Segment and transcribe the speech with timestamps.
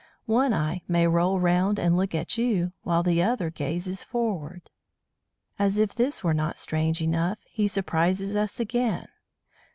[0.25, 4.71] One eye may roll round and look at you, while the other gazes forward.
[5.59, 9.07] As if this were not strange enough, he surprises us again.